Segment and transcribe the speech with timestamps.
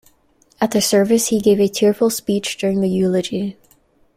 [0.59, 3.55] At the service, he gave a tearful speech during the eulogy.